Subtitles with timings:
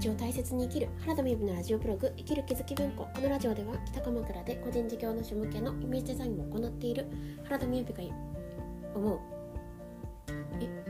[0.00, 3.06] 日を大切に生きる原田美由のラジオブログ生きる気づき文庫。
[3.14, 7.06] このラジオでは北鎌倉で個人事業主向けのイメージデザインを行っている
[7.44, 7.92] 原田美由が
[8.94, 9.20] 思う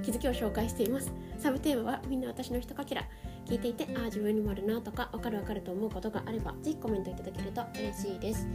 [0.02, 1.12] 気づきを紹介しています。
[1.38, 3.02] サブテーマはみんな私のひとかけら。
[3.46, 8.46] 聞いていてああ自分にもあるなとかわかるわかると思うことがあればぜひコメントいただけると嬉しいです。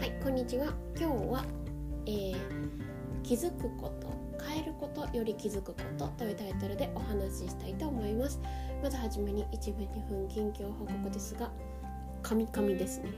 [0.00, 0.74] はいこんにちは。
[0.98, 1.44] 今日は、
[2.06, 2.36] えー、
[3.22, 4.11] 気づくこと。
[4.82, 8.40] ことより気づくことというタイトルでお話ししたいと思います。
[8.82, 11.52] まずはじめに1分2分近況報告ですが
[12.20, 13.10] 神々ですね。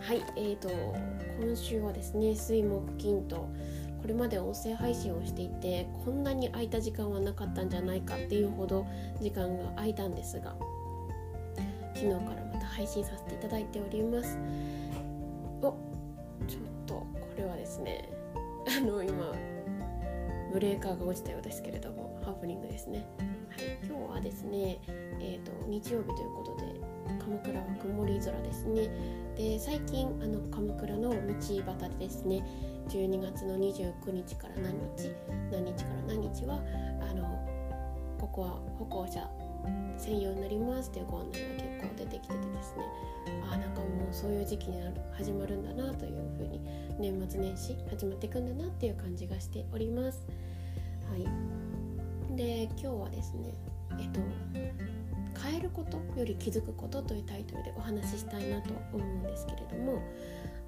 [0.00, 0.68] はいえーと
[1.40, 3.48] 今週はですね水木金と
[4.00, 8.86] これまで音声配信をしていてこんなに空いた時間はなかったんじゃないかっていうほど
[9.20, 10.54] 時間が空いたんですが
[11.94, 14.38] 昨日からまた配信させていただいております。
[15.62, 15.74] お
[16.46, 18.08] ちょっとこれはですね
[18.76, 19.32] あの今
[20.52, 24.78] ブレーカーが落ちたようですけれどもハプニングですね、はい、今日はですね
[25.20, 28.88] えーと、と日曜日ということで鎌倉は曇り空ですね。
[29.36, 32.44] で最近あの鎌倉の道端でですね。
[32.88, 35.12] 12月の29日から何日
[35.50, 36.60] 何日から何日は
[37.00, 37.22] あの
[38.18, 39.28] ここは歩行者
[39.98, 42.84] 専用になりますっていうご案内が結構出てきててですね
[43.50, 46.60] あなんかもうそういう時期になる始まるんだなというふうに
[46.98, 50.26] 年末年始始まっていくんだなっていう感じがしております。
[51.10, 53.54] はい、で今日はですね
[54.00, 54.20] えっと
[55.40, 60.00] 変えることより気づくことというタイトルでお話ししたいなと思うんですけれども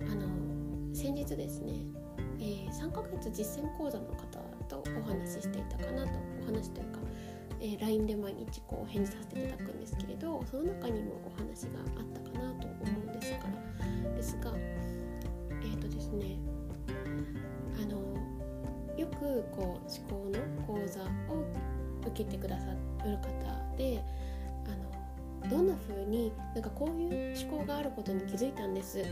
[0.00, 1.72] あの先日ですね
[2.40, 6.98] えー、3ヶ月実践講座の方とお話ししていたかなとお話というか、
[7.60, 14.52] えー、LINE で毎日こう返事させていただくんですけれどその中にもお話があったかなと思うんですからですが
[15.62, 16.38] えっ、ー、とですね
[17.82, 21.44] あのよくこう思考の講座を
[22.06, 22.66] 受けてくださ
[23.04, 24.02] る方で
[24.66, 29.04] あのどんな風になんかこういう思考があることに気づいたんです。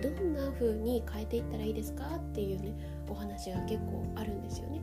[0.00, 2.72] どんな風に変えていったらいいですかっていうね
[3.08, 4.80] お話が結構あるんですよね。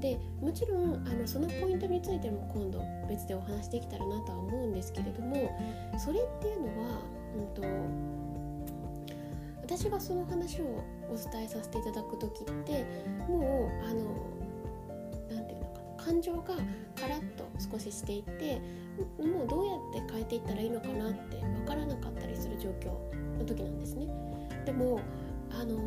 [0.00, 5.50] でもちろんあのそのポイントについても今度別でお話できたらなとは思うんですけれども
[5.98, 7.00] それっていうのは、
[7.36, 7.62] うんと、
[9.62, 12.84] 私がその話をお伝えさせていただく時って
[13.28, 14.38] もうあの
[15.30, 16.42] 何て言うのかな感情が
[16.94, 18.60] カラッと少ししていて
[19.18, 22.92] もうどうやって変えていったらいいのかなって分からなかったりする状況
[23.38, 24.06] の時なんですね。
[24.64, 25.00] でも
[25.50, 25.78] あの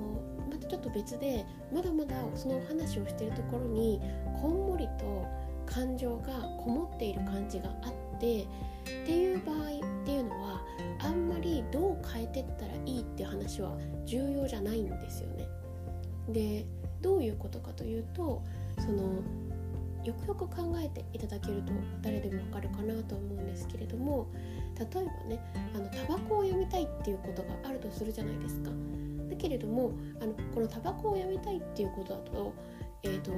[0.71, 3.99] ちょっと別でまだまだそのお話をしているところに
[4.41, 5.27] こんもりと
[5.65, 6.31] 感情が
[6.63, 10.61] こもっている感じがあってっていう場合っていうのは
[10.99, 15.45] あんまりどう変えてったらいいって話は重要じゃないんですよね。
[16.29, 16.65] で
[17.01, 18.41] どういうことかというと
[18.79, 19.03] その
[20.05, 24.29] よくよく考えていただけると誰でもわかるかなと思うんですけれども
[24.79, 25.39] 例えばね
[25.75, 28.71] あのタバコをやめたいっていうことがあるとするじゃないですか。
[29.41, 29.91] けれども
[30.21, 32.53] あのこのタバコをやめたいっていうことだと,、
[33.01, 33.31] えーと、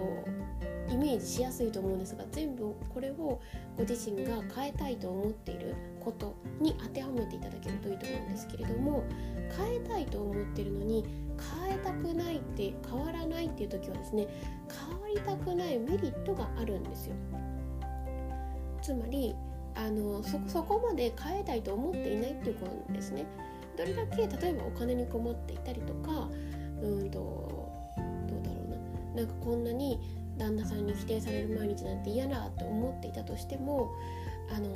[0.92, 3.40] イメージしやすいと思うんですが全部これを
[3.78, 9.04] ご自身が変えたいと思っていることに当てはめていただけるといいと思うんですけれども
[9.58, 11.06] 変えたいと思っているのに
[11.68, 14.28] 変えたくないって変わらないっていう時はですね
[14.90, 17.16] 変わりたくないメリットがあるんですよ。
[18.82, 19.34] つまり
[19.76, 23.26] あのそこまで変えたいと思っていないっていうことですね。
[23.78, 26.30] どれだけ例えばお金に困っていたりとか
[26.82, 27.20] うんと
[28.28, 30.00] どうだろうななんかこんなに
[30.38, 33.92] 旦那さんに否定される毎日なんて嫌だって思っていたとしても
[34.56, 34.74] あの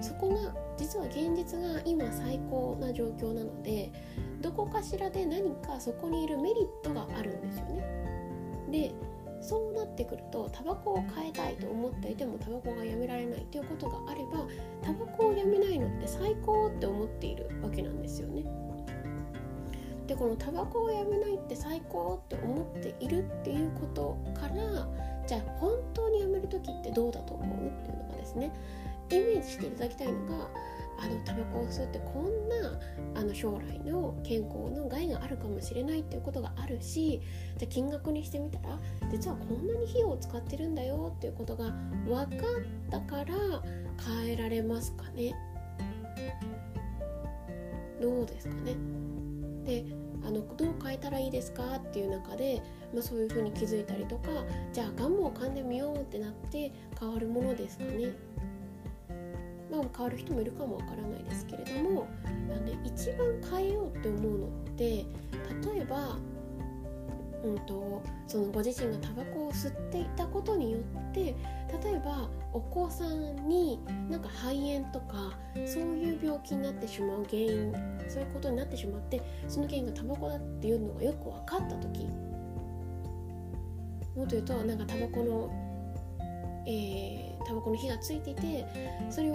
[0.00, 3.90] そこが実は現実が今最高な状況なので
[4.40, 7.82] どこかしらで何かそこにいるメリットがあるんですよね。
[8.70, 8.94] で
[9.40, 14.46] そうなってくるとタバコを変えたいと思っていてもタバコがやめられないということがあれば
[14.80, 17.31] タバコをやめないのって最高って思ってい
[17.72, 18.44] るわけなんですよね。
[20.06, 24.88] でこのタバコをやめないって最高って思っているっていうことから
[25.26, 28.52] じゃあ本当にやめる時ってどうだと思うっていうのがですね
[29.10, 30.48] イメージしていただきたいのが
[30.98, 37.20] あのタバコを吸ってこんなあの将来の健康の害があるかもしれないっていうことがあるし
[37.58, 38.78] じゃ金額にしてみたら
[39.10, 41.72] 実はこんなに費用を使ってるんだよっていうことが
[42.06, 43.34] 分かったから
[44.22, 45.34] 変えられますかね
[48.02, 48.76] どうですかね。
[49.64, 49.84] で
[50.24, 51.76] あのどう変えたらいいですか？
[51.76, 52.62] っていう中で、
[52.92, 54.28] まあ、そういうふうに気づいたりとか
[54.72, 58.12] じゃあガムを噛んでみようってなって変わるものですかね。
[59.70, 65.06] まあ、変わる人もいるかもわからないですけれどもあの、ね、一番変えようって思うのって例
[65.80, 66.18] えば、
[67.44, 71.34] うんと、そのご自身がタバコを吸っていたことによって例
[71.94, 75.36] えばお子さんになんか肺炎とか
[75.66, 77.74] そういう病気になってしまう原因
[78.08, 82.06] そういうことになってしまってその原因がタバコだっていうのがよく分かった時
[84.14, 85.72] もっと言うとなんかタバコの
[86.64, 88.64] えー、タバコの火がついていて
[89.10, 89.34] それを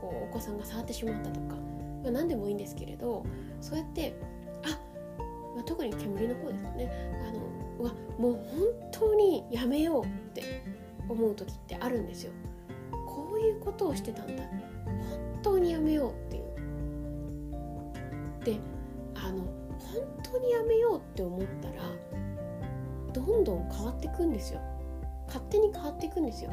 [0.00, 1.56] こうお子さんが触ってしまったとか、
[2.04, 3.24] ま、何でもいいんですけれど
[3.60, 4.16] そうやって、
[5.56, 6.90] まあ、特に煙の方ですよね。
[7.26, 7.40] あの
[7.80, 8.42] うわもう本
[8.92, 10.62] 当にやめようって
[11.08, 12.32] 思う時ってあるんですよ。
[13.06, 14.44] こういうことをしてたんだ。
[14.84, 16.44] 本当にやめようっていう。
[18.44, 18.60] で
[19.14, 21.82] あの本当にやめようって思ったら
[23.14, 24.60] どんどん変わっていくんですよ。
[25.26, 26.50] 勝手に変わっていくんですよ。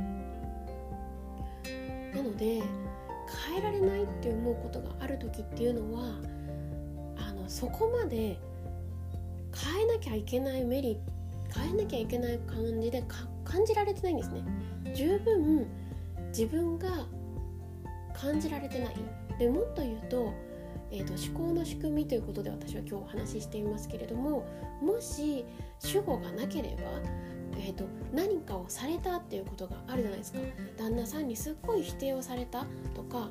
[2.15, 2.63] なので
[3.49, 6.03] 変えられないって思うことがある時っていうのは
[7.17, 8.39] あのそこまで
[9.55, 10.97] 変えなきゃいけないメリ
[11.55, 13.03] 変えなきゃいけない感じで
[13.43, 14.43] 感じられてないんですね。
[14.95, 15.67] 十分
[16.29, 17.05] 自分が
[18.13, 18.95] 感じられてない。
[19.37, 20.33] でもっと言うと,、
[20.91, 24.45] えーと、思考の仕組みということで私は今日お話ししていますけれども
[24.81, 25.43] もし
[25.79, 27.01] 主語がなければ
[27.55, 30.39] えーと、何かをされたっていうことがあるじゃないですか。
[30.77, 32.65] 旦那さんにすっごい否定をされた
[32.95, 33.29] とか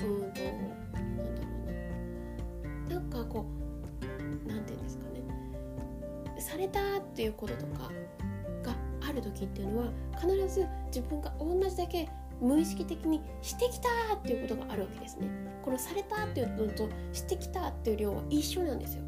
[0.00, 0.40] うんと
[0.94, 1.48] なんだろ
[2.86, 3.57] うななんかこう
[6.48, 7.90] されたっていうこととか
[8.62, 8.74] が
[9.06, 9.86] ある時っていうのは
[10.18, 12.08] 必ず自分が同じだけ
[12.40, 15.28] 無意識的にしてきたっていうことがあるわけですね。
[15.62, 19.02] このされたっていうのとしてきたっていう量は一緒なんですよ。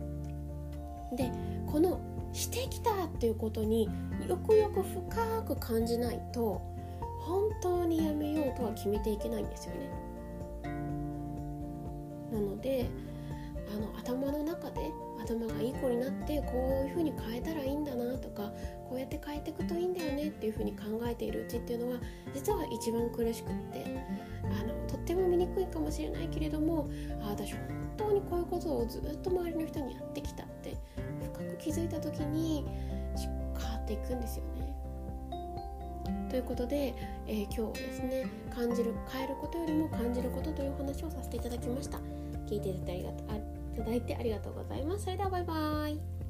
[1.16, 1.32] で
[1.66, 2.00] この
[2.32, 3.88] してきたっていうことに
[4.28, 6.60] よくよく深く感じないと
[7.20, 9.90] 本当にやめようとは決めていけないんですよね。
[12.32, 12.86] なので
[13.74, 14.59] あの頭の中
[15.80, 18.52] 子になってこういうふうに変えたらいいんだなとか
[18.88, 22.00] こうやって変えていくといいんだよねっていうふうに考えているうちっていうのは
[22.34, 23.84] 実は一番苦しくって
[24.44, 26.88] あのとっても醜いかもしれないけれども
[27.22, 27.60] あ私本
[27.96, 30.76] 当にこういうことをずっと周りの人にやってきたって
[31.34, 32.64] 深く気づいた時に
[33.58, 34.60] 変わっていくんですよね。
[36.30, 36.94] ということで、
[37.26, 41.98] えー、今日はですね感じる変えることよりも感じることというお話をさせていただきました
[42.46, 45.04] 聞いていただいてあいただいてありがとうございます。
[45.04, 46.29] それではバイバイ。